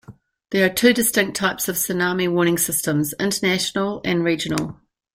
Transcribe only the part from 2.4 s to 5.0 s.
systems: international and regional.